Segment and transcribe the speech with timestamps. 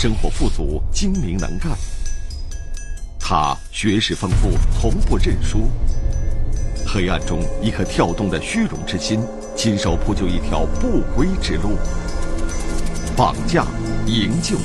[0.00, 1.76] 生活富足，精明能干。
[3.18, 5.68] 他学识丰富，从不认输。
[6.86, 9.18] 黑暗中，一颗跳动的虚荣之心，
[9.56, 11.76] 亲手铺就一条不归之路。
[13.16, 13.66] 绑架、
[14.06, 14.56] 营救，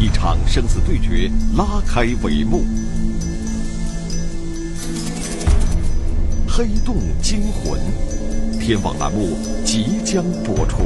[0.00, 2.64] 一场生死对决拉开帷幕。
[6.48, 7.80] 黑洞惊魂，
[8.58, 10.78] 天网栏目即将播出。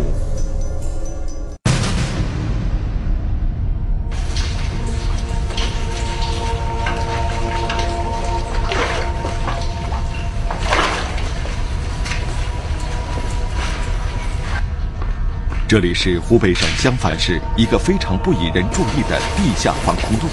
[15.77, 20.27] 这里是湖北省襄樊市一个非常不引人注意的地下防空洞。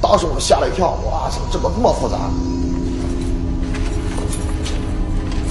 [0.00, 2.16] 当时我吓了一跳，哇，怎么这么复杂？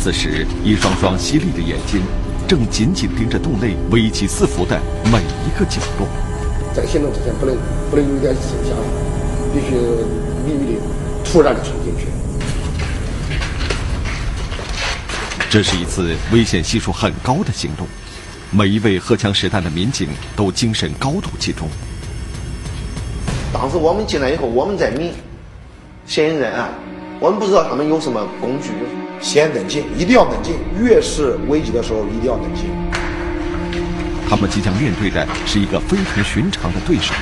[0.01, 2.01] 此时，一双双犀利的眼睛
[2.47, 6.07] 正紧紧盯着洞内危机四伏的每一个角落。
[6.73, 7.55] 在行动之前，不能
[7.91, 8.75] 不能有一点声响，
[9.53, 9.75] 必须
[10.43, 10.81] 秘密的、
[11.23, 12.07] 突然的冲进去。
[15.51, 17.85] 这是一次危险系数很高的行动，
[18.51, 21.67] 每一位荷枪实弹的民警都精神高度集中。
[23.51, 25.11] 当时我们进来以后，我们在明
[26.05, 26.69] 嫌疑人啊，
[27.19, 28.69] 我们不知道他们有什么工具，
[29.19, 30.55] 先冷静，一定要冷静。
[30.81, 32.69] 越是危急的时候，一定要冷静。
[34.29, 37.13] 他们即将面对的是一个非同寻常的对手，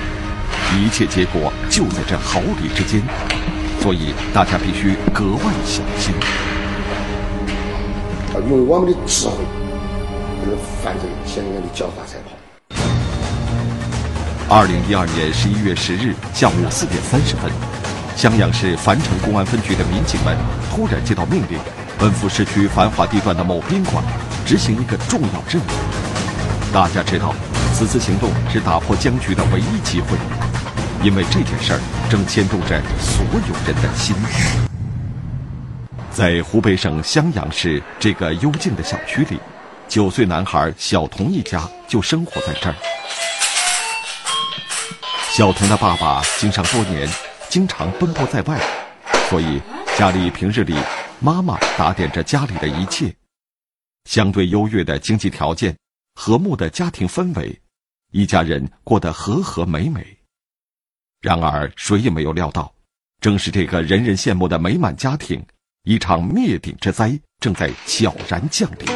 [0.78, 3.02] 一切结果就在这毫厘之间，
[3.82, 6.14] 所以大家必须格外小心。
[8.48, 9.36] 用我们的智慧，
[10.46, 12.38] 跟犯罪嫌疑人的脚法才跑。
[14.48, 17.52] 二零一二年十一月十日下午四点三十分，
[18.16, 20.36] 襄阳市樊城公安分局的民警们
[20.72, 21.60] 突然接到命令，
[22.00, 24.04] 奔赴市区繁华地段的某宾馆，
[24.46, 25.68] 执行一个重要任务。
[26.74, 27.36] 大家知道，
[27.74, 30.18] 此次行动是打破僵局的唯一机会，
[31.04, 31.80] 因为这件事儿
[32.10, 34.16] 正牵动着所有人的心。
[36.12, 39.40] 在湖北省襄阳市这个幽静的小区里，
[39.88, 42.76] 九岁男孩小童一家就生活在这儿。
[45.32, 47.08] 小童的爸爸经商多年，
[47.48, 48.60] 经常奔波在外，
[49.30, 49.62] 所以
[49.98, 50.76] 家里平日里
[51.20, 53.14] 妈妈打点着家里的一切。
[54.06, 55.78] 相对优越的经济条件，
[56.16, 57.62] 和睦的家庭氛围，
[58.12, 60.18] 一家人过得和和美美。
[61.22, 62.74] 然而，谁也没有料到，
[63.22, 65.46] 正是这个人人羡慕的美满家庭。
[65.86, 68.88] 一场灭顶之灾正在悄然降临。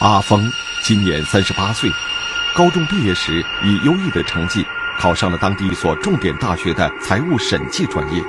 [0.00, 0.46] 阿峰
[0.82, 1.90] 今年三十八岁，
[2.54, 4.62] 高中毕业时以优异的成绩
[4.98, 8.22] 考上了当地一所重点大学的财务审计专业。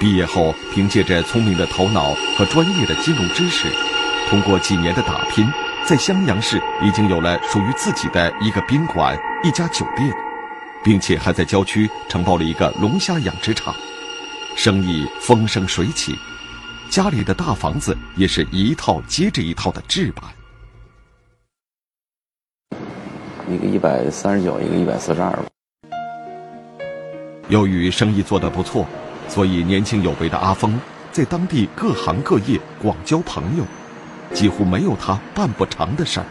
[0.00, 3.68] 毕业后，凭借着聪明的头脑和专业的金融知识，
[4.30, 5.46] 通过几年的打拼，
[5.84, 9.14] 在襄阳市已经有了属于自己的一个宾馆、
[9.44, 10.10] 一家酒店。
[10.84, 13.74] 并且还在郊区承包了一个龙虾养殖场，
[14.56, 16.16] 生意风生水起，
[16.88, 20.24] 家里的大房子也是一套接着一套的置办。
[23.50, 25.38] 一个一百三十九，一个一百四十二。
[27.48, 28.86] 由于生意做得不错，
[29.26, 30.78] 所以年轻有为的阿峰
[31.10, 33.64] 在当地各行各业广交朋友，
[34.34, 36.26] 几乎没有他办不成的事儿。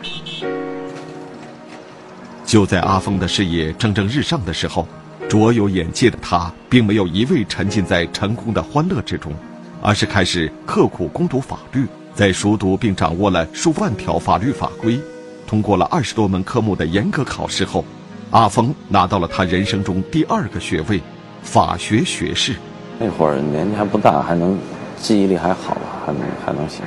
[2.47, 4.87] 就在阿峰的事业蒸蒸日上的时候，
[5.27, 9.33] 卓有眼界的他并没有一味沉浸在成功的欢乐之中，
[9.81, 11.85] 而是开始刻苦攻读法律。
[12.15, 14.97] 在熟读并掌握了数万条法律法规，
[15.45, 17.83] 通过了二十多门科目的严格考试后，
[18.31, 21.01] 阿峰拿到了他人生中第二个学位——
[21.43, 22.55] 法学学士。
[22.97, 24.57] 那会儿年纪还不大，还能
[24.95, 26.81] 记忆力还好吧，还能还能行。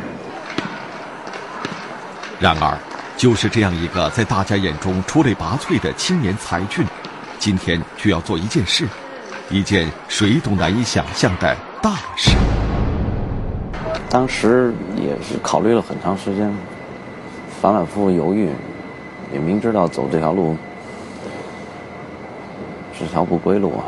[2.41, 2.79] 然而。
[3.21, 6.83] 就是这样一个在大家眼中出类拔萃的青年才俊，
[7.39, 8.89] 今天却要做一件事，
[9.51, 12.31] 一件谁都难以想象的大事。
[14.09, 16.51] 当时也是考虑了很长时间，
[17.61, 18.49] 反反复复犹豫，
[19.31, 20.57] 也明知道走这条路
[22.99, 23.85] 是条不归路啊。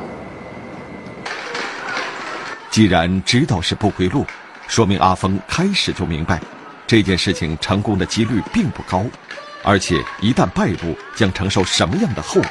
[2.70, 4.26] 既然知道是不归路，
[4.68, 6.38] 说明阿峰开始就明白。
[6.86, 9.04] 这件事情成功的几率并不高，
[9.62, 12.50] 而且一旦败露，将承受什么样的后果？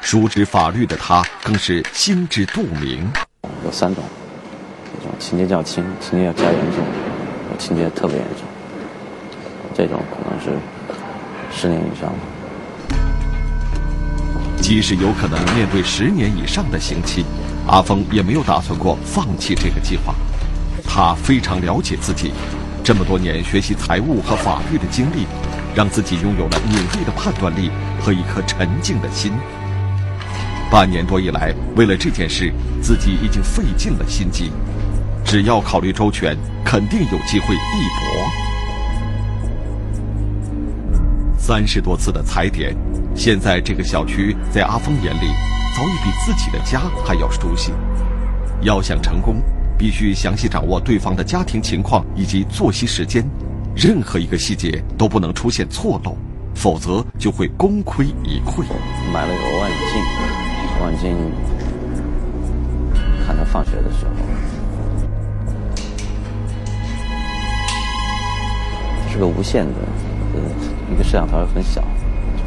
[0.00, 3.10] 熟知法律的他更是心知肚明。
[3.64, 4.04] 有三种，
[5.00, 6.82] 一种情节较轻，情节较严重；
[7.50, 8.44] 有情节特别严重，
[9.74, 10.58] 这种可能是
[11.56, 12.12] 十年以上。
[14.60, 17.24] 即使有可能面对十年以上的刑期，
[17.66, 20.14] 阿峰也没有打算过放弃这个计划。
[20.86, 22.32] 他非常了解自己。
[22.84, 25.26] 这么多年学习财务和法律的经历，
[25.74, 29.32] 让自己拥有了敏锐的判断力和一颗沉静的心。
[30.70, 32.52] 半年多以来，为了这件事，
[32.82, 34.52] 自己已经费尽了心机。
[35.24, 38.30] 只要考虑周全，肯定有机会一搏。
[41.38, 42.76] 三十多次的踩点，
[43.16, 45.28] 现在这个小区在阿峰眼里，
[45.74, 47.72] 早已比自己的家还要熟悉。
[48.60, 49.42] 要想成功，
[49.76, 53.24] 必须详细掌握对方的家庭情况以及作息时间，
[53.74, 56.16] 任何一个细节都不能出现错漏，
[56.54, 58.64] 否则就会功亏一篑。
[59.12, 60.02] 买了个望远镜，
[60.80, 61.16] 望远镜
[63.26, 64.12] 看他放学的时候，
[69.10, 69.80] 是个无线的，
[70.34, 70.40] 呃，
[70.92, 71.82] 一个摄像头很小，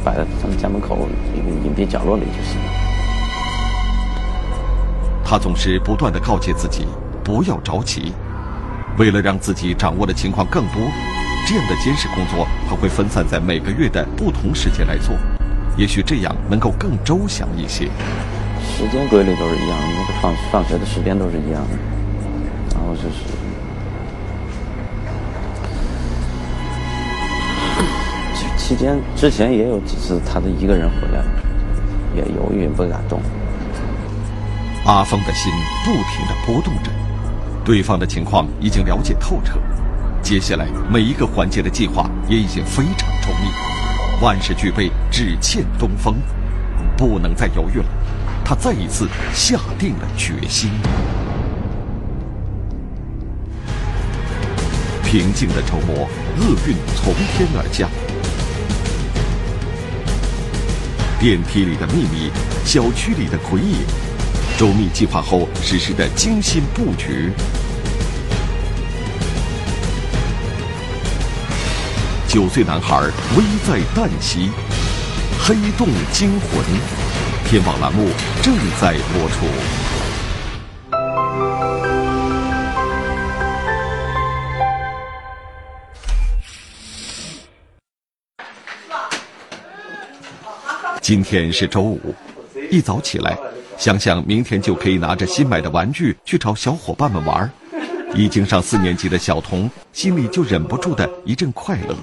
[0.04, 2.72] 摆在他们家门口一个隐蔽角落里就行了。
[5.26, 6.88] 他总是不断的告诫自己
[7.28, 8.14] 不要着急，
[8.98, 10.82] 为了让自己掌握的情况更多，
[11.46, 15.14] 这样的监视工作他会分散在每个月的不同时间来做，
[15.76, 17.90] 也许这样能够更周详一些。
[18.64, 21.78] 时间规律都是一样的，那个放放学的时间都是一样的，
[22.74, 23.10] 然后就是
[28.34, 31.26] 期期间之前也有几次他的一个人回来，
[32.16, 33.20] 也犹豫不敢动。
[34.86, 35.52] 阿峰的心
[35.84, 36.90] 不停的波动着，
[37.68, 39.60] 对方的情况已经了解透彻，
[40.24, 43.52] 接下来每一个环节的计划也已经非常周密，
[44.22, 46.16] 万事俱备，只欠东风，
[46.96, 47.86] 不能再犹豫了。
[48.46, 50.72] 他再一次下定了决心。
[55.04, 56.08] 平静的周末，
[56.40, 57.90] 厄运从天而降。
[61.20, 62.32] 电梯里的秘密，
[62.64, 63.80] 小区里的鬼影。
[64.58, 67.32] 周密计划后实施的精心布局，
[72.28, 73.00] 九岁男孩
[73.38, 74.50] 危在旦夕，
[75.40, 76.66] 黑洞惊魂，
[77.46, 78.10] 天网栏目
[78.42, 79.46] 正在播出。
[91.00, 92.16] 今天是周五，
[92.72, 93.38] 一早起来。
[93.78, 97.50] 想想明天就可以拿着新买的玩具去找小伙伴们玩
[98.16, 101.96] 已经上四年级的小童心里就忍不住的一阵快乐。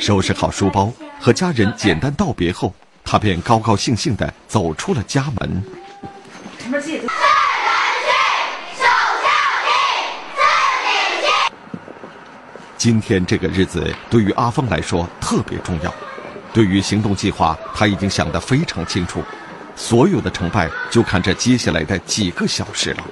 [0.00, 2.74] 收拾好书包，和家人简单道别后，
[3.04, 5.62] 他便高高兴兴的走出了家门。
[12.76, 15.94] 今天这个日子对于阿峰来说特别重要，
[16.52, 19.22] 对于行动计划，他已经想得非常清楚。
[19.78, 23.04] 所有的成败就看这接下来的几个小时了。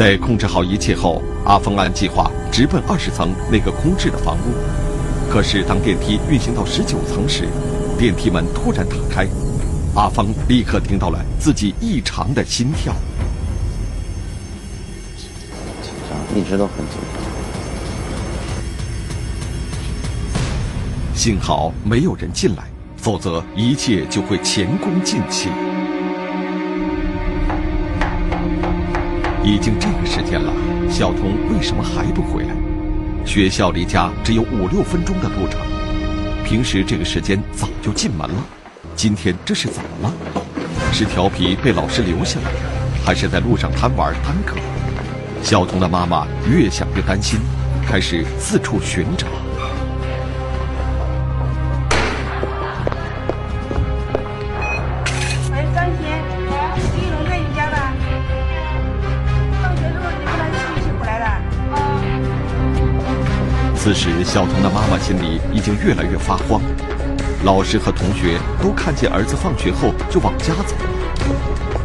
[0.00, 5.30] 在控制好一切后，阿峰按计划直奔二十层那个空置的房屋。
[5.30, 7.46] 可是当电梯运行到十九层时，
[7.98, 9.28] 电梯门突然打开，
[9.94, 12.94] 阿峰立刻听到了自己异常的心跳。
[15.82, 17.20] 紧张，一直都很紧张。
[21.14, 22.64] 幸好没有人进来，
[22.96, 25.50] 否则一切就会前功尽弃。
[29.42, 30.52] 已经这个时间了，
[30.90, 32.54] 小童为什么还不回来？
[33.24, 35.58] 学校离家只有五六分钟的路程，
[36.44, 38.46] 平时这个时间早就进门了。
[38.94, 40.14] 今天这是怎么了？
[40.92, 42.50] 是调皮被老师留下来，
[43.02, 44.56] 还是在路上贪玩耽搁？
[45.42, 47.40] 小童的妈妈越想越担心，
[47.86, 49.26] 开始四处寻找。
[63.90, 66.62] 此时，小童的妈妈心里已经越来越发慌。
[67.42, 70.76] 老师和同学都看见儿子放学后就往家走，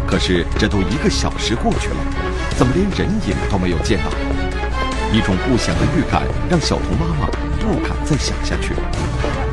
[0.05, 1.95] 可是这都一个小时过去了，
[2.55, 4.11] 怎么连人影都没有见到？
[5.11, 7.25] 一种不祥的预感让小童妈妈
[7.59, 8.75] 不敢再想下去。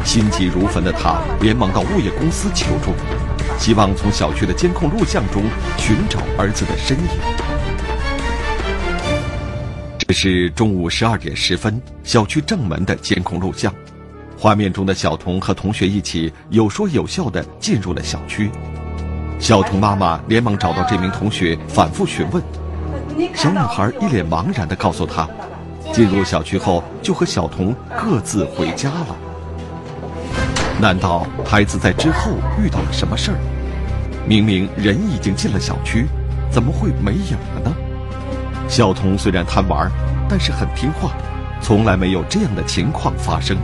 [0.04, 2.92] 心急如焚的她连忙到物业公司求助，
[3.58, 5.44] 希望从小区的监控录像中
[5.78, 7.41] 寻找儿子的身影。
[10.12, 13.72] 是中午十二点十分，小区正门的监控录像。
[14.38, 18.50] 画面中的小童和同学一起有说有笑地进入了小区。
[19.38, 22.42] 小童妈妈连忙找到这名同学，反复询问。
[23.34, 25.28] 小女孩一脸茫然地告诉他，
[25.92, 29.16] 进入小区后就和小童各自回家了。
[30.80, 33.38] 难道孩子在之后遇到了什么事儿？
[34.26, 36.06] 明明人已经进了小区，
[36.50, 37.76] 怎么会没影了呢？
[38.72, 39.92] 小童虽然贪玩，
[40.26, 41.12] 但是很听话，
[41.60, 43.54] 从来没有这样的情况发生。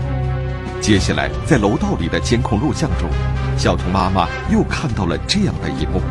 [0.83, 3.09] 接下来，在楼道里的监控录像中，
[3.57, 6.03] 小童妈妈又看到了这样的一幕：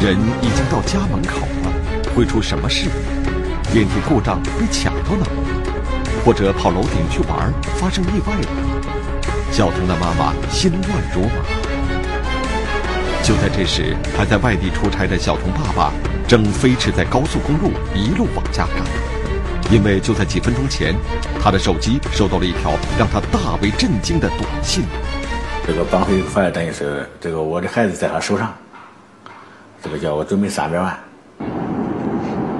[0.00, 2.88] 人已经到家门口了，会出什么事？
[3.72, 5.26] 电梯故障被卡到哪？
[6.24, 8.48] 或者跑楼顶去玩，发生意外了？
[9.50, 11.32] 小童的妈妈心乱如麻。
[13.24, 15.92] 就在这时，还在外地出差的小童爸爸
[16.30, 18.84] 正飞驰在高速公路，一路往家赶。
[19.68, 20.94] 因为就在几分钟前，
[21.42, 24.84] 他的手机收到了一条让他大为震惊的短信。
[25.66, 28.54] 这个绑匪回来等于是这个我的孩子在他手上，
[29.82, 30.96] 这个叫我准备三百万。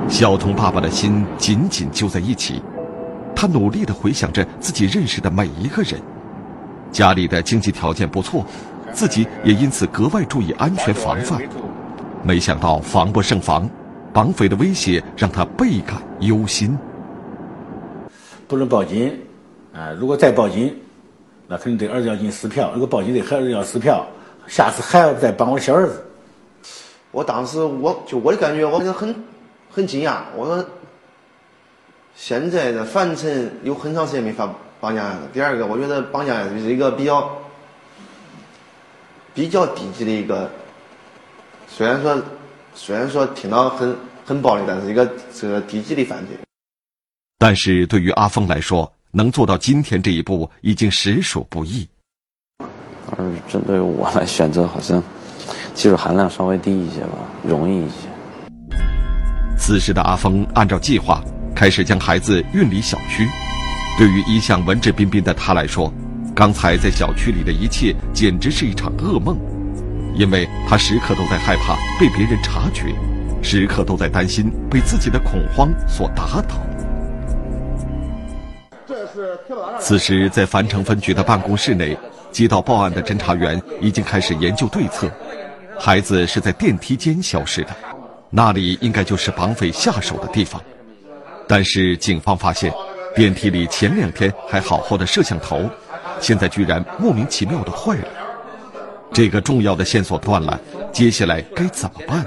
[0.09, 2.61] 小童爸爸的心紧紧揪在一起，
[3.37, 6.03] 他努力地回想着自己认识的每一个人。
[6.91, 8.45] 家里的经济条件不错，
[8.93, 11.41] 自己也因此格外注意安全防范。
[12.23, 13.69] 没想到防不胜防，
[14.13, 16.79] 绑匪的威胁让他倍感忧心。
[18.47, 19.19] 不能报警，
[19.73, 20.75] 啊，如果再报警，
[21.47, 22.71] 那肯定对儿子要进撕票。
[22.73, 24.07] 如果报警对孩子要撕票，
[24.47, 26.05] 下次还要再绑我小儿子。
[27.11, 29.15] 我当时我就我的感觉，我很
[29.71, 30.19] 很惊讶。
[30.37, 30.65] 我说，
[32.15, 34.49] 现在的樊城有很长时间没发。
[34.81, 35.29] 绑架案了。
[35.31, 37.31] 第二个，我觉得绑架案是一个比较
[39.35, 40.51] 比较低级的一个，
[41.73, 42.21] 虽然说
[42.75, 43.97] 虽然说听到很
[44.27, 46.37] 很暴力，但是一个这个低级的犯罪。
[47.39, 51.89] 但是对于阿峰来说，能做到今天这一步已经实属不易。
[53.17, 55.03] 而针对我来选择，好像
[55.73, 58.77] 技术含量稍微低一些吧，容易一些。
[59.57, 61.23] 此时的阿峰按照计划
[61.55, 63.27] 开始将孩子运离小区。
[63.97, 65.93] 对于一向文质彬彬的他来说，
[66.35, 69.39] 刚才在小区里的一切简直是一场噩梦，
[70.15, 72.95] 因为他时刻都在害怕被别人察觉，
[73.43, 76.57] 时刻都在担心被自己的恐慌所打倒。
[79.79, 81.97] 此时，在樊城分局的办公室内，
[82.31, 85.11] 接到报案的侦查员已经开始研究对策。
[85.79, 87.71] 孩子是在电梯间消失的，
[88.29, 90.61] 那里应该就是绑匪下手的地方。
[91.49, 92.73] 但是，警方发现。
[93.13, 95.69] 电梯里前两天还好好的摄像头，
[96.21, 98.05] 现在居然莫名其妙的坏了。
[99.13, 100.59] 这个重要的线索断了，
[100.93, 102.25] 接下来该怎么办？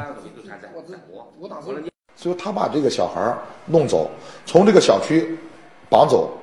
[2.15, 3.35] 所以他把这个小孩
[3.65, 4.09] 弄走，
[4.45, 5.37] 从这个小区
[5.89, 6.37] 绑走，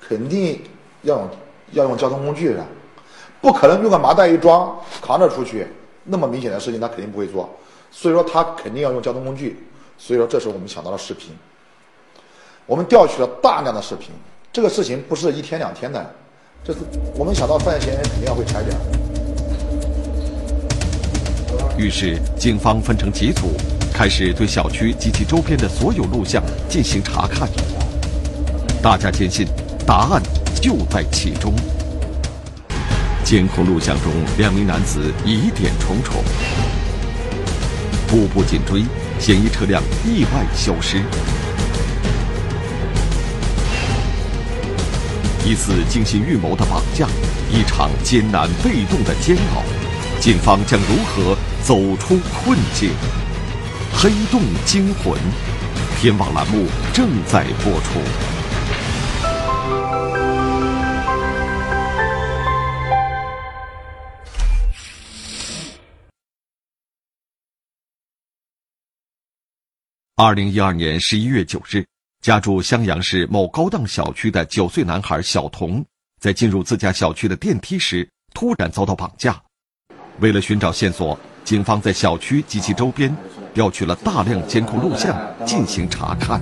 [0.00, 0.58] 肯定
[1.02, 1.28] 要用
[1.72, 2.64] 要用交通工具的，
[3.40, 5.66] 不可能用个麻袋一装扛着出去，
[6.04, 7.48] 那么明显的事情他肯定不会做。
[7.90, 9.62] 所以说他肯定要用交通工具。
[9.98, 11.36] 所以说这时候我们想到了视频。
[12.64, 14.10] 我们调取了大量的视频，
[14.52, 16.14] 这个事情不是一天两天的，
[16.64, 16.78] 这是
[17.18, 19.01] 我们想到犯罪嫌疑人肯定要会踩点。
[21.78, 23.56] 于是，警方分成几组，
[23.92, 27.48] 开始对小区及其周边的所有录像进行查看。
[28.82, 29.46] 大家坚信，
[29.86, 30.22] 答案
[30.60, 31.54] 就在其中。
[33.24, 36.22] 监控录像中，两名男子疑点重重，
[38.06, 38.84] 步步紧追，
[39.18, 41.02] 嫌疑车辆意外消失。
[45.44, 47.08] 一次精心预谋的绑架，
[47.50, 49.62] 一场艰难被动的煎熬，
[50.20, 52.90] 警方将如何走出困境？
[53.94, 55.16] 黑洞惊魂，
[55.96, 58.00] 天网栏目正在播出。
[70.16, 71.84] 二零一二年十一月九日。
[72.22, 75.84] 家住襄阳市某高档小区的九岁男孩小童，
[76.20, 79.42] 在进入自家小区的电梯时，突然遭到绑架。
[80.20, 83.14] 为了寻找线索，警方在小区及其周边
[83.52, 86.40] 调取了大量监控录像进行查看。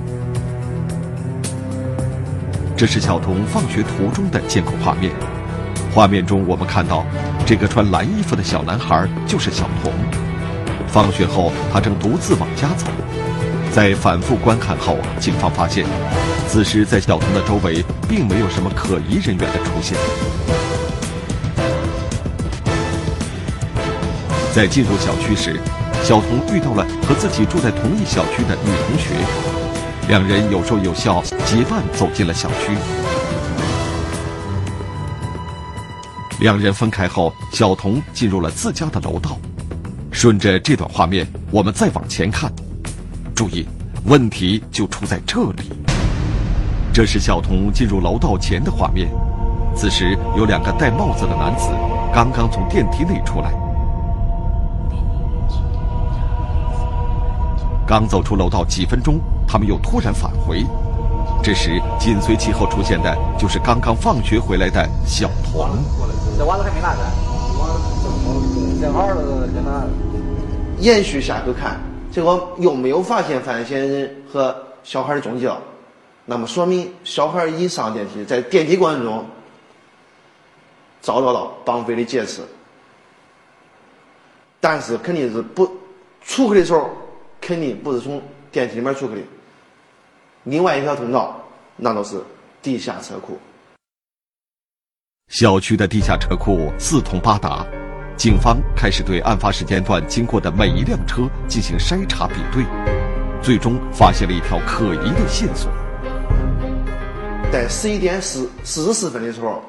[2.76, 5.12] 这是小童放学途中的监控画面。
[5.92, 7.04] 画面中，我们看到
[7.44, 9.92] 这个穿蓝衣服的小男孩就是小童。
[10.86, 12.86] 放学后，他正独自往家走。
[13.72, 15.84] 在反复观看后，警方发现，
[16.48, 19.96] 此时在小童的周围并没有什么可疑人员的出现。
[24.52, 25.60] 在进入小区时，
[26.02, 29.14] 小童遇到了和自己住在同一小区的女同学，
[30.08, 32.76] 两人有说有笑，结伴走进了小区。
[36.40, 39.38] 两人分开后，小童进入了自家的楼道。
[40.10, 42.52] 顺着这段画面，我们再往前看，
[43.36, 43.64] 注意，
[44.06, 45.70] 问题就出在这里。
[46.92, 49.08] 这是小童进入楼道前的画面，
[49.76, 51.68] 此时有两个戴帽子的男子
[52.12, 53.54] 刚刚从电梯内出来。
[57.90, 59.18] 刚走出楼道几分钟，
[59.48, 60.64] 他们又突然返回。
[61.42, 65.68] 这时，紧随其后出现的就是刚刚放学回来的小童。
[66.38, 66.94] 这娃子还没拿
[68.80, 69.84] 正好跟他
[70.78, 71.80] 延续下去看，
[72.12, 75.60] 结果又没有发现犯嫌疑人和小孩的踪迹了。
[76.26, 79.26] 那么说明小孩已上电梯，在电梯过程中
[81.00, 82.42] 遭到了绑匪的劫持，
[84.60, 85.68] 但是肯定是不
[86.22, 86.88] 出去的时候，
[87.50, 89.20] 肯定不是从电梯里面出去的。
[90.44, 91.42] 另外一条通道，
[91.74, 92.22] 那都是
[92.62, 93.36] 地下车库。
[95.26, 97.66] 小区的地下车库四通八达，
[98.16, 102.64] 警方开始对案发时间段经过的每一辆车进行筛查比对，
[103.42, 105.68] 最终发现了一条可疑的线索。
[107.52, 109.60] 在十一点四四十四分的时候，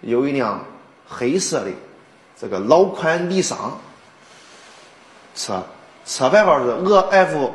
[0.00, 0.64] 有一辆
[1.06, 1.70] 黑色的
[2.34, 3.78] 这个老款尼桑
[5.34, 5.62] 车，
[6.08, 7.52] 车牌号是鄂 F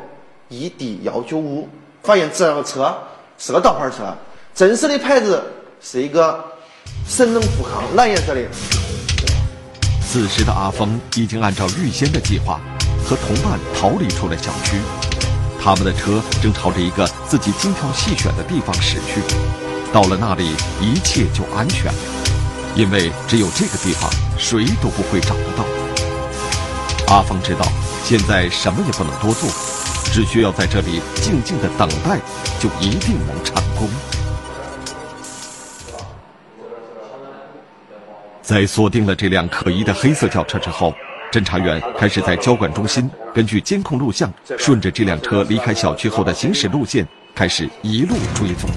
[0.48, 1.68] 一 D 幺九五，
[2.04, 2.96] 发现这辆车
[3.36, 4.16] 是个盗牌车，
[4.54, 5.42] 真实的牌子
[5.82, 6.42] 是一个。
[7.06, 8.40] 神龙富康蓝颜色的。
[10.00, 12.60] 此时的阿峰已经按照预先的计划，
[13.04, 14.78] 和同伴逃离出了小区。
[15.60, 19.20] 他们的车正朝着一个自己精挑细选的地方驶去。
[19.92, 21.98] 到了那里，一切就安全了，
[22.76, 24.08] 因为只有这个地方，
[24.38, 25.83] 谁都不会找得到。
[27.14, 27.64] 阿芳知道，
[28.02, 29.48] 现在什么也不能多做，
[30.12, 32.18] 只需要在这里静静的等待，
[32.58, 33.88] 就一定能成功。
[38.42, 40.92] 在锁定了这辆可疑的黑色轿车之后，
[41.30, 48.68] 侦查员开始在交管中心根据监控录像，顺着这辆车离开小区后的行驶路线开始一路追踪。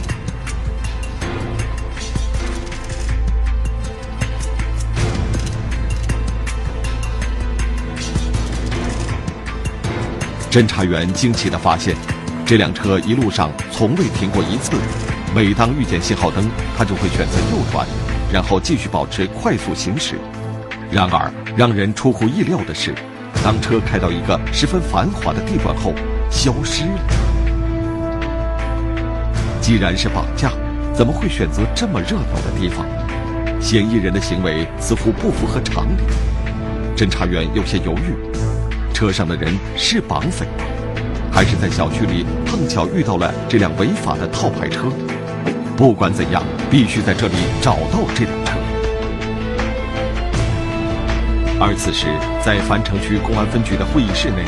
[10.49, 11.95] 侦查员惊奇地发现，
[12.45, 14.71] 这辆车一路上从未停过一次，
[15.35, 17.85] 每当遇见信号灯，他就会选择右转。
[18.31, 20.15] 然后继续保持快速行驶。
[20.91, 22.95] 然而，让人出乎意料的是，
[23.43, 25.93] 当车开到一个十分繁华的地段后，
[26.29, 26.99] 消失了。
[29.61, 30.51] 既然是绑架，
[30.93, 32.85] 怎么会选择这么热闹的地方？
[33.59, 36.01] 嫌疑人的行为似乎不符合常理。
[36.95, 38.15] 侦查员有些犹豫：
[38.97, 40.43] 车上的人是绑匪？
[41.31, 44.85] 还是在小区里碰巧遇到了这辆违法的套牌车？
[45.77, 48.53] 不管怎样，必须在这里找到这辆车。
[51.59, 52.07] 而此时，
[52.43, 54.43] 在樊城区公安分局的会议室内，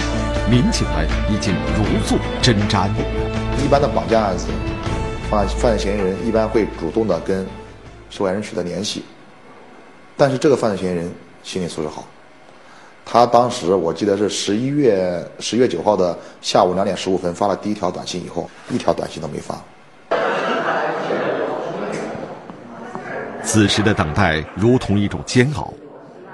[0.49, 2.89] 民警们已经如坐针毡。
[3.63, 4.47] 一般的绑架案子，
[5.29, 7.45] 犯犯罪嫌疑人一般会主动的跟
[8.09, 9.03] 受害人取得联系，
[10.17, 11.11] 但是这个犯罪嫌疑人
[11.43, 12.07] 心理素质好，
[13.11, 19.59] 他当时我记得是十一月十月九号的下午两点十五分发了第一条短信以后，一条短信都没发。
[23.43, 25.73] 此时的等待如同一种煎熬，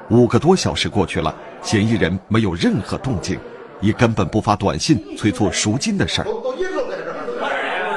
[0.10, 3.40] 五个多小时过去了，嫌疑人没有任何动静，
[3.80, 6.28] 也根本不发短信催促赎金的事儿。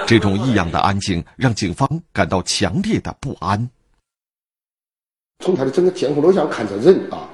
[0.06, 3.68] 这种异样的安静让警方感到强烈的不安。
[5.44, 7.26] 从他的整个监控录像看，这人啊，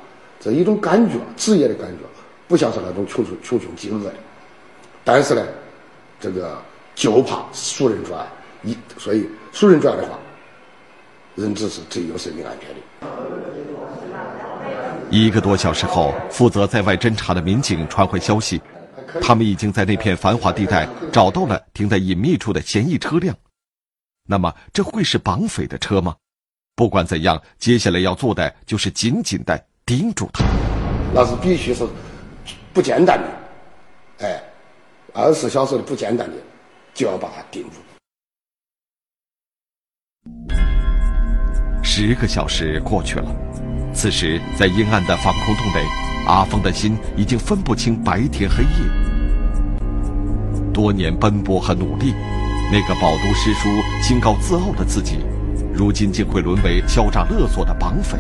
[0.44, 2.04] 这一种感觉，职业的感觉，
[2.46, 4.12] 不像是那种穷穷穷凶极恶的。
[5.02, 5.42] 但是呢，
[6.20, 6.60] 这个
[6.94, 8.26] 就怕熟人作案，
[8.62, 10.18] 一所以熟人作案的话。
[11.34, 12.76] 人质是最有生命安全的。
[15.10, 18.60] 一个多小时后，负责在外侦查的民警传回消息，
[19.22, 23.34] 他们已经在那片繁华地带找到了停在隐秘处的嫌疑车辆。
[24.28, 26.14] 那么，这会是绑匪的车吗？
[26.76, 30.42] 不管怎样，接下来要做的就是紧紧的盯住他。
[31.12, 31.86] 那是必须是
[32.72, 34.42] 不简单的，哎，
[35.12, 36.36] 二十四小时的不简单的，
[36.94, 37.70] 就要把他盯住。
[41.82, 43.30] 十个小时过去了，
[43.92, 45.84] 此时在阴暗的防空洞内，
[46.26, 48.70] 阿峰的心已经分不清白天黑夜。
[50.72, 52.14] 多年奔波和努力，
[52.72, 53.68] 那个饱读诗书、
[54.02, 55.18] 清高自傲的自己，
[55.74, 58.18] 如今竟会沦为敲诈勒索的绑匪。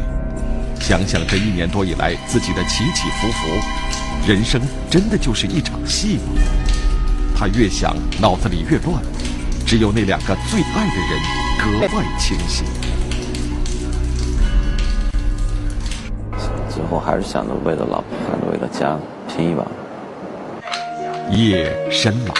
[0.86, 3.48] 想想这一年多以来自己的起起伏伏，
[4.28, 6.42] 人生真的就是一场戏吗？
[7.34, 9.02] 他越想，脑子里越乱，
[9.64, 10.96] 只有那两个最爱的
[11.80, 12.64] 人格外清晰。
[16.68, 19.64] 最后还是想着为了老婆，还是为了家拼一把。
[21.30, 22.34] 夜深了，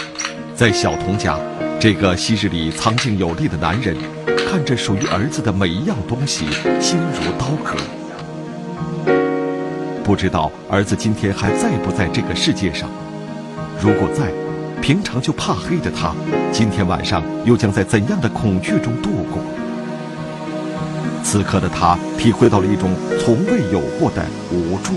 [0.55, 1.35] 在小童家，
[1.79, 3.97] 这个昔日里藏劲有力的男人，
[4.47, 6.45] 看着属于儿子的每一样东西，
[6.79, 7.75] 心如刀割。
[10.05, 12.87] 不知道儿子今天还在不在这个世界上？
[13.81, 14.31] 如果在，
[14.79, 16.13] 平常就怕黑的他，
[16.51, 19.41] 今天晚上又将在怎样的恐惧中度过？
[21.23, 24.93] 此刻的他体会到了一种从未有过的无助。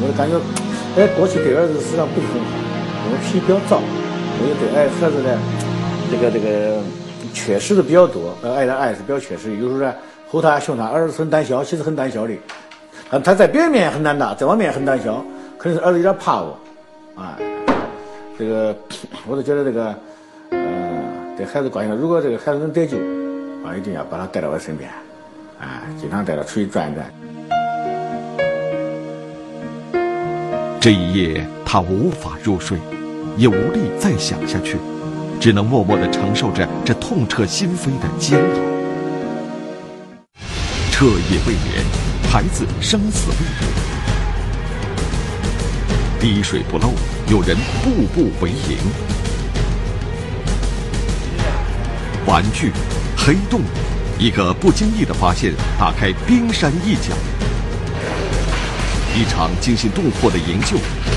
[0.00, 0.38] 我就感觉，
[0.96, 2.54] 哎，过去对儿子实际上不是很好，
[3.06, 3.82] 因为脾气比较躁，
[4.38, 5.36] 我就对爱孩子呢，
[6.12, 6.80] 这个这个
[7.34, 9.92] 缺失的比较多，爱的爱是比较缺失，有时候呢
[10.30, 12.32] 吼他凶他，儿子很胆小，其实很胆小的，
[13.10, 15.24] 他他在别人面前很胆大，在我面前很胆小，
[15.58, 16.56] 可能是儿子有点怕我，
[17.16, 17.36] 啊，
[18.38, 18.76] 这个
[19.26, 19.94] 我就觉得这个，
[20.50, 21.02] 嗯，
[21.36, 22.96] 对孩子关心，如果这个孩子能得救。
[23.62, 24.88] 啊，一定要把他带到我身边，
[25.60, 27.12] 啊，经常带他出去转一转。
[30.80, 32.78] 这一夜，他无法入睡，
[33.36, 34.78] 也无力再想下去，
[35.38, 38.46] 只能默默的承受着这痛彻心扉的煎熬。
[40.90, 41.84] 彻夜未眠，
[42.32, 43.66] 孩子生死未卜，
[46.20, 46.92] 滴水不漏，
[47.28, 48.78] 有人步步为营。
[52.26, 52.70] 玩具。
[53.16, 53.62] 黑洞，
[54.16, 57.16] 一个不经意的发现，打开冰山一角；
[59.12, 60.76] 一场惊心动魄的营救，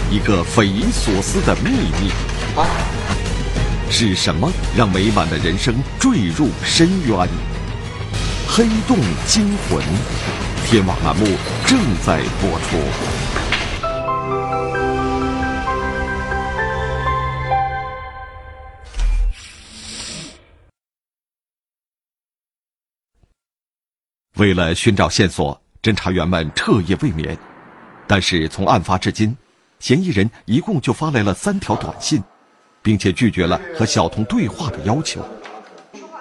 [0.10, 1.69] 一个匪夷所思的秘
[2.02, 2.12] 密。
[3.88, 7.30] 是什么让美满的人生坠入深渊？
[8.55, 9.83] 黑洞惊魂，
[10.67, 11.25] 天网栏目
[11.65, 12.77] 正在播出。
[24.37, 27.35] 为了寻找线索，侦查员们彻夜未眠。
[28.05, 29.35] 但是从案发至今，
[29.79, 32.23] 嫌疑人一共就发来了三条短信，
[32.83, 35.27] 并且拒绝了和小童对话的要求。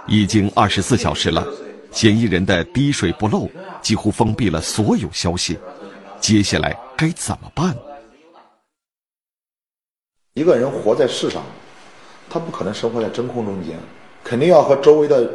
[0.07, 1.47] 已经二十四小时了，
[1.93, 3.49] 嫌疑人的滴水不漏，
[3.81, 5.59] 几乎封闭了所有消息。
[6.19, 7.77] 接下来该怎么办？
[10.35, 11.43] 一个人活在世上，
[12.31, 13.79] 他不可能生活在真空中间，
[14.25, 15.31] 肯定要和周围的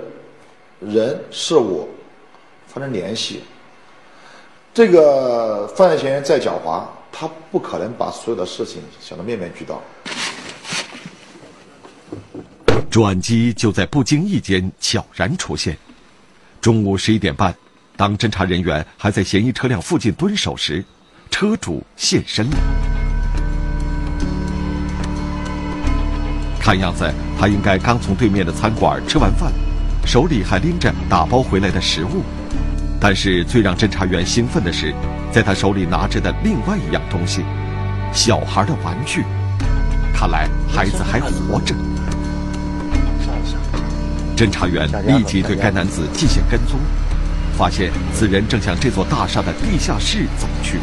[0.79, 1.87] 人事物。
[2.65, 3.41] 发生联系，
[4.73, 9.81] 这个犯罪嫌疑人再狡猾，他不可能把所有的事情想得面面俱到。
[12.89, 15.77] 转机就在不经意间悄然出现。
[16.59, 17.53] 中午十一点半，
[17.95, 20.83] 当侦查人员还在嫌疑车辆附近蹲守时，
[21.29, 22.57] 车主现身了。
[26.59, 29.53] 看样子，他应该刚从对面的餐馆吃完饭，
[30.05, 32.23] 手里还拎着打包回来的食物。
[32.99, 34.93] 但是最让侦查员兴奋的是，
[35.31, 37.45] 在他手里拿着的另外一样东西——
[38.11, 39.23] 小孩的玩具。
[40.13, 41.75] 看来孩子还活着。
[44.37, 46.79] 侦查员立即对该男子进行跟踪，
[47.57, 50.77] 发现此人正向这座大厦的地下室走去。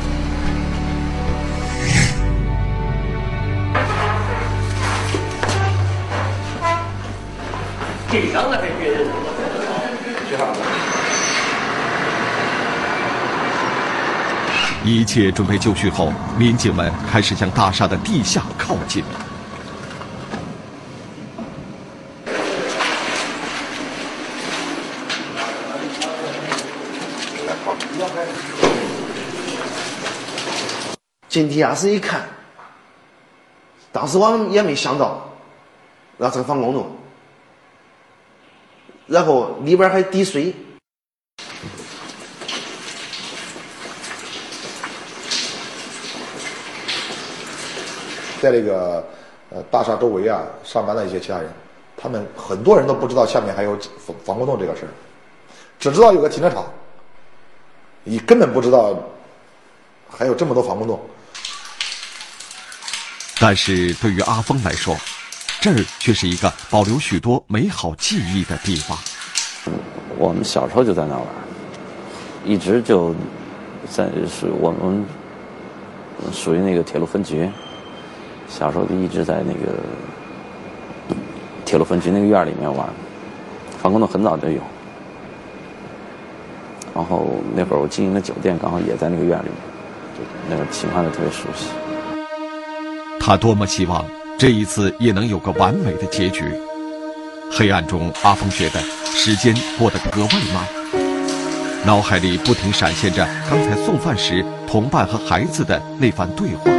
[14.85, 19.05] 一切准备就绪后，民警们开始向大厦的地下靠近。
[31.35, 32.23] 进地下室一看，
[33.91, 35.29] 当时我们也没想到，
[36.17, 36.97] 那是个防空洞，
[39.09, 40.55] 然后里边还滴水。
[48.41, 49.05] 在这个
[49.51, 51.53] 呃大厦周围啊，上班的一些其他人，
[51.97, 54.91] 他们很多人都不知道下面还有防防空洞这个事儿，
[55.81, 56.65] 只知道有个停车场，
[58.05, 58.97] 你根本不知道
[60.09, 61.01] 还有这么多防空洞。
[63.47, 64.97] 但是对于阿峰来说，
[65.61, 68.97] 这儿却是一个保留许多美好记忆的地方。
[70.17, 71.27] 我们小时候就在那玩，
[72.43, 73.15] 一直就
[73.91, 75.05] 在属我们
[76.33, 77.47] 属于那个铁路分局。
[78.49, 79.79] 小时候就一直在那个
[81.67, 82.89] 铁路分局那个院里面玩，
[83.79, 84.63] 防空洞很早就有。
[86.95, 89.55] 然后那会儿我经营的酒店刚好也在那个院里面，
[90.17, 91.67] 就那个情况就特别熟悉。
[93.27, 94.05] 他多么希望
[94.37, 96.45] 这一次也能有个完美的结局。
[97.51, 100.63] 黑暗中，阿峰觉得时间过得格外慢。
[101.87, 106.71] 脑海里不停闪现着刚才送饭时同伴和孩子的那番对话。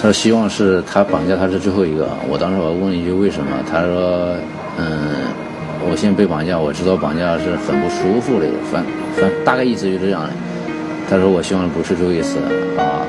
[0.00, 2.08] 他希望是他绑架他是最后一个。
[2.28, 3.50] 我当时我问一句为什么？
[3.68, 4.36] 他说，
[4.78, 5.10] 嗯，
[5.90, 8.86] 我现在被绑架，我知道绑架是很不舒服的，反
[9.16, 10.30] 反大概意思就是这样的。
[11.10, 12.38] 他说我希望不是最后一次
[12.78, 13.02] 啊。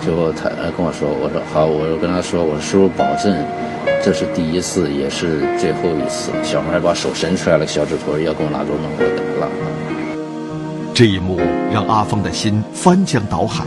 [0.00, 3.34] 最后他跟我说，我说好，我就跟他说，我说师傅保证，
[4.02, 6.30] 这是第一次，也是最后一次。
[6.42, 9.48] 小孩把手伸出来了，小指头要给我拿走，弄过来了。
[10.94, 11.38] 这一幕
[11.72, 13.64] 让阿峰的心翻江倒海，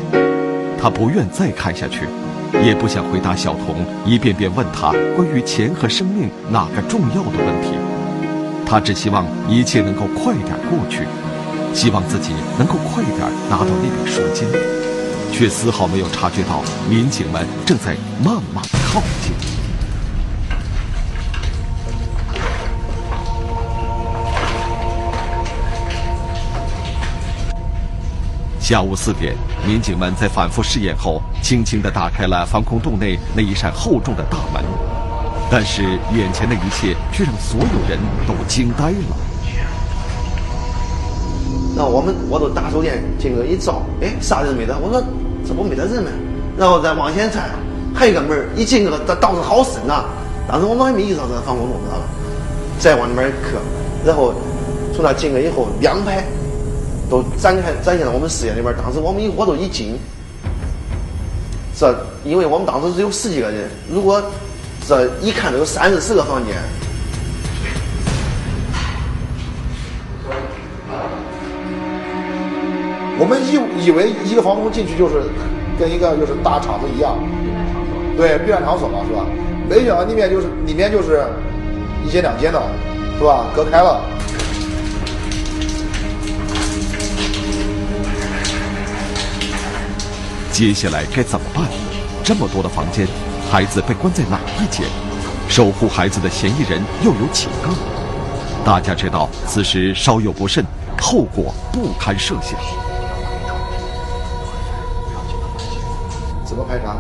[0.79, 2.07] 他不愿再看下去，
[2.63, 7.77] 也不想回答小童一遍遍问他关于钱和生命哪个重要的问题。
[8.65, 11.05] 他只希望一切能够快点过去，
[11.73, 14.47] 希望自己能够快点拿到那笔赎金。
[15.31, 19.33] 却丝毫没有察觉到民警们正在慢慢靠近。
[28.59, 29.35] 下午四点，
[29.67, 34.63] 民警们在反复试验后，轻轻地打开了防空洞内那一扇厚重的大门，
[35.49, 35.81] 但是
[36.13, 39.17] 眼前的一切却让所有人都惊呆了。
[41.75, 44.77] 那我们我都打手电，进去一照，哎，啥人没得？
[44.77, 45.03] 我说。
[45.45, 46.09] 这不没得人吗？
[46.57, 47.49] 然后再往前看，
[47.93, 50.05] 还有一个门一进去，这道子好深啊！
[50.47, 52.03] 当时我们还没意识到这防空洞，知道吧？
[52.79, 53.57] 再往里面去，
[54.05, 54.33] 然后
[54.93, 56.23] 从那进去以后，两排
[57.09, 58.73] 都展开展现了我们视野里面。
[58.81, 59.97] 当时我们一我都一惊，
[61.77, 64.21] 这因为我们当时只有十几个人，如果
[64.87, 66.55] 这一看都有三四十个房间。
[73.21, 75.21] 我们以以为一个房东进去就是
[75.77, 77.19] 跟一个就是大厂子一样，
[78.17, 79.23] 对，避难场所嘛，是吧？
[79.69, 81.23] 没想到里面就是里面就是
[82.03, 82.59] 一间两间的，
[83.19, 83.45] 是吧？
[83.55, 84.01] 隔开了。
[90.51, 91.65] 接下来该怎么办？
[92.23, 93.07] 这么多的房间，
[93.51, 94.83] 孩子被关在哪一间？
[95.47, 97.69] 守护孩子的嫌疑人又有几个？
[98.65, 100.65] 大家知道，此时稍有不慎，
[100.99, 102.59] 后果不堪设想。
[106.61, 106.95] 么排查？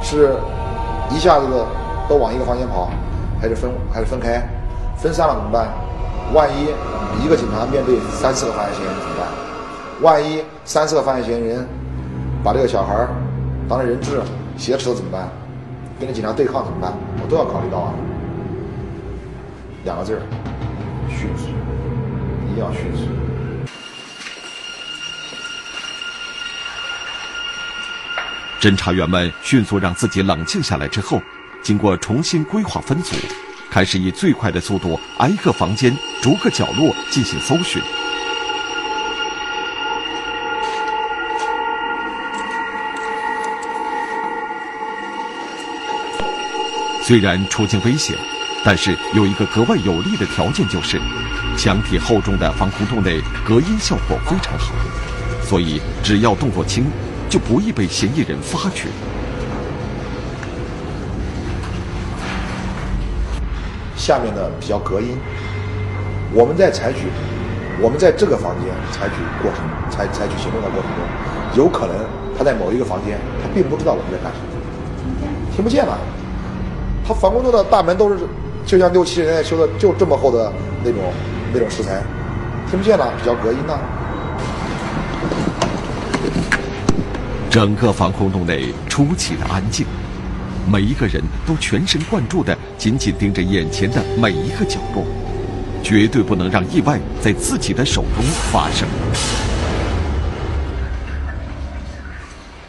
[0.00, 0.36] 是
[1.10, 1.46] 一下子
[2.08, 2.88] 都往一个房间跑，
[3.40, 4.40] 还是分还是分开？
[4.96, 5.68] 分散了怎么办？
[6.32, 6.68] 万一
[7.24, 9.26] 一个警察面对三四个犯罪嫌疑人怎么办？
[10.02, 11.66] 万一三四个犯罪嫌疑人
[12.44, 13.08] 把这个小孩
[13.68, 14.20] 当成人质
[14.56, 15.28] 挟持了怎么办？
[15.98, 16.92] 跟着警察对抗怎么办？
[17.22, 17.94] 我都要考虑到啊。
[19.84, 20.20] 两个字儿：
[21.08, 21.48] 迅速，
[22.50, 23.27] 一定要迅速。
[28.60, 31.22] 侦查员们迅速让自己冷静下来之后，
[31.62, 33.14] 经过重新规划分组，
[33.70, 37.80] 开始以最快的速度挨个房间、逐个角落进行搜寻。
[47.04, 48.16] 虽然处境危险，
[48.64, 51.00] 但是有一个格外有利的条件，就是
[51.56, 54.74] 墙体厚重的防空洞内隔音效果非常好，
[55.44, 56.84] 所以只要动作轻。
[57.28, 58.88] 就不易被嫌疑人发觉。
[63.96, 65.18] 下面的比较隔音，
[66.32, 67.08] 我们在采取，
[67.82, 69.60] 我们在这个房间采取过程，
[69.90, 71.94] 采采取行动的过程中，有可能
[72.36, 74.46] 他在某一个房间，他并不知道我们在干什么，
[75.54, 75.98] 听不见了。
[77.06, 78.20] 他防空洞的大门都是
[78.64, 80.50] 就像六七十年代修的，就这么厚的
[80.82, 81.00] 那种
[81.52, 82.00] 那种石材，
[82.70, 83.78] 听不见了，比较隔音呢。
[87.50, 89.86] 整个防空洞内出奇的安静，
[90.70, 95.02] 每一个人都全神贯注地紧紧盯着眼前的每一个角落，
[95.82, 98.86] 绝对不能让意外在自己的手中发生。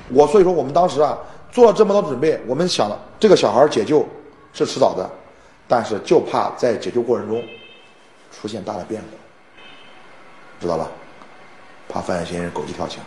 [0.08, 1.18] 我所以说，我们当时啊
[1.52, 4.08] 做了这么多准备，我们想了这个小孩解救
[4.54, 5.10] 是迟早的，
[5.68, 7.44] 但是就怕在解救过程中
[8.32, 9.18] 出现大的变故，
[10.62, 10.88] 知道吧？
[11.90, 13.04] 怕犯罪嫌疑人狗急跳墙。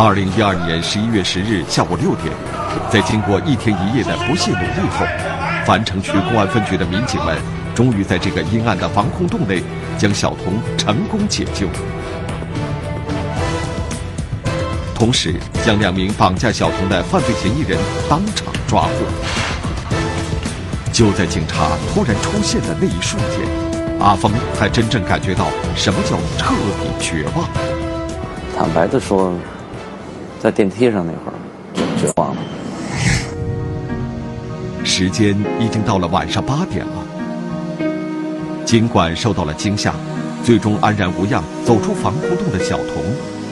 [0.00, 2.32] 二零一二年十一月十日下午六点，
[2.88, 5.04] 在经过一天一夜的不懈努力后，
[5.66, 7.36] 樊城区公安分局的民警们
[7.74, 9.60] 终于在这个阴暗的防空洞内
[9.98, 11.66] 将小童成功解救，
[14.94, 15.34] 同时
[15.66, 17.76] 将两名绑架小童的犯罪嫌疑人
[18.08, 18.90] 当场抓获。
[20.92, 23.40] 就在警察突然出现的那一瞬间，
[23.98, 27.48] 阿峰才真正感觉到什么叫彻底绝望。
[28.56, 29.34] 坦白的说。
[30.48, 31.34] 在电梯上那会儿，
[32.00, 32.40] 绝望了。
[34.82, 37.04] 时间已经到了晚上八点了。
[38.64, 39.94] 尽管受到了惊吓，
[40.42, 43.04] 最终安然无恙走出防空洞的小童，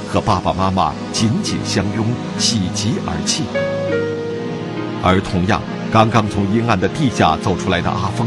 [0.09, 2.07] 和爸爸妈妈紧紧相拥，
[2.39, 3.45] 喜极而泣。
[5.03, 5.61] 而同样
[5.93, 8.27] 刚刚从阴暗的地下走出来的阿峰，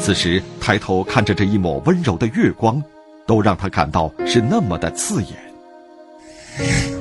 [0.00, 2.82] 此时抬头看着这一抹温柔的月光，
[3.26, 6.97] 都让他感到是那么的刺眼。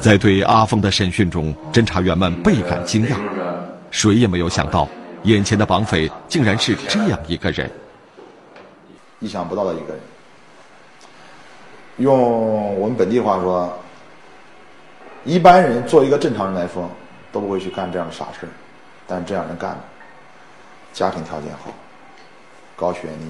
[0.00, 3.16] 在对阿峰的审讯中，侦查员们倍感惊讶，
[3.90, 4.88] 谁也没有想到，
[5.24, 7.70] 眼前的绑匪竟然是这样一个人。
[9.18, 10.00] 意想不到的一个人。
[11.98, 13.70] 用我们本地话说，
[15.24, 16.88] 一般人做一个正常人来说，
[17.30, 18.48] 都不会去干这样的傻事
[19.06, 19.84] 但这样人干了，
[20.94, 21.70] 家庭条件好，
[22.74, 23.26] 高学历，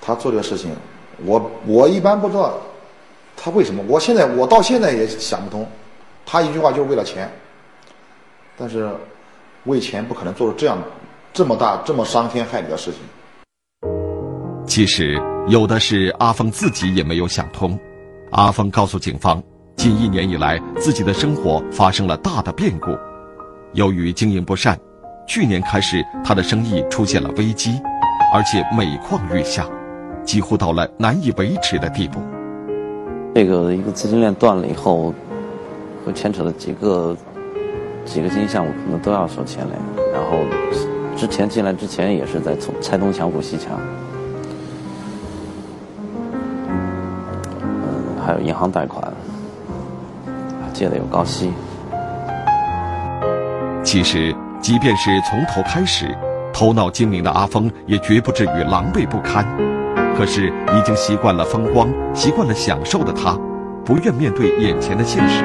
[0.00, 0.74] 他做这个事情，
[1.18, 2.58] 我我一般不知道
[3.40, 5.66] 他为什么，我现在我到现在也想不通，
[6.26, 7.30] 他一句话就是为了钱，
[8.56, 8.90] 但是
[9.64, 10.76] 为钱不可能做出这样。
[11.32, 13.00] 这么大、这么伤天害理的事情，
[14.66, 17.78] 其实有的是阿峰自己也没有想通。
[18.32, 19.40] 阿峰告诉警方，
[19.76, 22.98] 近一年以来，自己的生活发生了大的变故。
[23.74, 24.76] 由于经营不善，
[25.28, 27.78] 去年开始他的生意出现了危机，
[28.34, 29.64] 而且每况愈下，
[30.24, 32.20] 几乎到了难以维持的地步。
[33.38, 35.14] 这个一个资金链断了以后，
[36.04, 37.16] 会牵扯的几个
[38.04, 39.78] 几个经营项目可能都要受牵连，
[40.12, 40.40] 然后。
[41.16, 43.78] 之前进来之前也是在从拆东墙补西墙，
[47.60, 49.12] 嗯，还有银行贷款，
[50.72, 51.52] 借的有高息。
[53.84, 56.12] 其实，即便是从头开始，
[56.52, 59.46] 头脑精明的阿峰也绝不至于狼狈不堪。
[60.18, 63.38] 可是，已经习惯了风光、习惯了享受的他，
[63.84, 65.44] 不愿面对眼前的现实，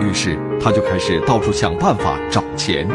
[0.00, 2.86] 于是他就开始到处想办法找钱。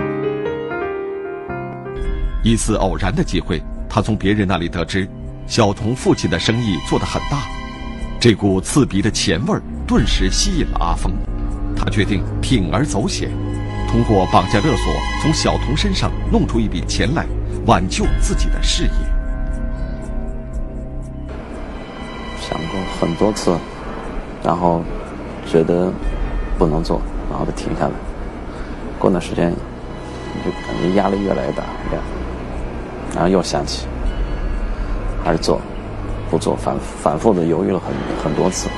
[2.42, 5.06] 一次偶然的机会，他从别人那里得知，
[5.46, 7.50] 小童父亲的生意做得很大，
[8.18, 11.12] 这股刺鼻的钱味儿顿时吸引了阿峰。
[11.76, 13.30] 他决定铤而走险，
[13.90, 17.26] 通过绑架勒索从小童身上弄出一笔钱来，
[17.66, 19.13] 挽救自己的事业。
[23.04, 23.54] 很多次，
[24.42, 24.82] 然后
[25.46, 25.92] 觉得
[26.58, 27.92] 不能做，然后就停下来。
[28.98, 29.52] 过段时间，
[30.46, 32.06] 就感觉压力越来越大，这样。
[33.14, 33.86] 然后又想起，
[35.22, 35.60] 还是做，
[36.32, 38.70] 不做，反反复的犹豫了很很多次。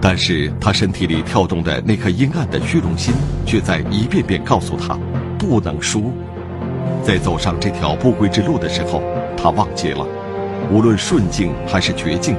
[0.00, 3.12] 但是他身体里跳动的那颗阴暗的虚荣心，
[3.44, 4.96] 却在一遍遍告诉他，
[5.36, 6.12] 不能输。
[7.02, 9.02] 在走上这条不归之路的时候，
[9.36, 10.06] 他忘记了，
[10.70, 12.36] 无论顺境还是绝境，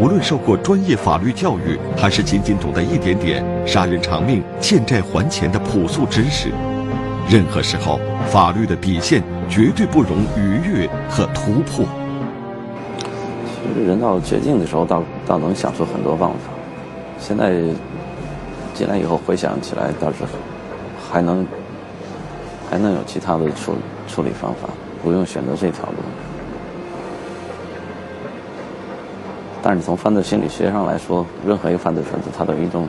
[0.00, 6.50] 无论受过专业法律教育，还是仅仅懂得一点点杀人偿命、欠债还钱的朴素知识。
[7.30, 11.86] 任何时候，法律的底线绝对不容逾越和突破。
[13.46, 16.36] 其实人到绝境的时候，倒倒能想出很多办法。
[17.18, 17.52] 现在
[18.74, 20.16] 进来以后回想起来，倒是
[21.10, 21.46] 还能
[22.68, 23.74] 还能有其他的处
[24.08, 24.68] 处理方法，
[25.02, 25.96] 不用选择这条路。
[29.62, 32.88] 但是从犯罪心理学上来说，任何一个犯罪分子，他都有一种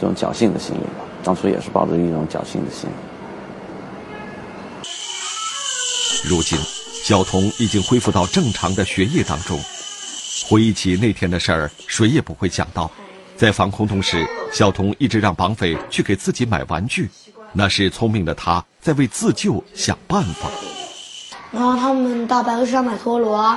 [0.00, 1.04] 这种侥幸的心理吧。
[1.22, 2.94] 当初也是抱着一种侥幸的心理。
[6.28, 6.58] 如今，
[7.04, 9.58] 小童已经恢复到正常的学业当中。
[10.48, 12.90] 回忆起那天的事儿，谁也不会想到，
[13.36, 17.08] 在防空洞时，小童一直让绑匪去给自己买玩具，
[17.52, 20.50] 那是聪明的他在为自救想办法。
[21.52, 23.56] 然后他们到白鹅市场买陀螺，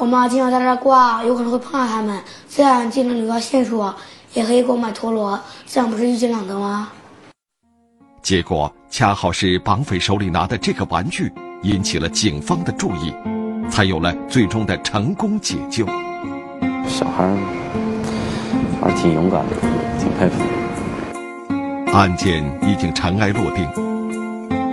[0.00, 3.94] 我妈经常在这儿挂，有可能会碰到他们，这样既能留下线索。
[4.32, 6.88] 也可以给我买陀螺，这样不是一举两得吗？
[8.22, 11.30] 结果恰好是绑匪手里拿的这个玩具
[11.64, 13.12] 引起了警方的注意，
[13.68, 15.84] 才有了最终的成功解救。
[16.88, 17.36] 小孩
[18.80, 19.56] 还是挺勇敢的，
[19.98, 21.92] 挺佩服。
[21.92, 23.68] 案件已经尘埃落定，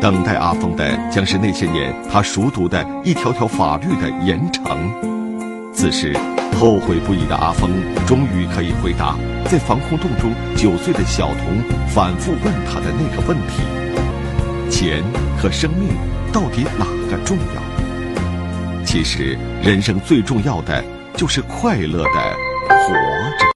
[0.02, 4.78] 等待阿峰的将是那些年他熟读的一条条法律的严惩。
[5.74, 6.16] 此时。
[6.60, 7.70] 后悔不已的阿峰，
[8.08, 13.62] 终于可以回答在防空洞中九岁的小童反复问他的那个问题：
[14.72, 15.04] 钱
[15.38, 15.90] 和生命
[16.34, 18.84] 到底哪个重要？
[18.84, 20.84] 其实，人生最重要的
[21.16, 22.36] 就是快乐的
[22.70, 22.94] 活
[23.38, 23.46] 着。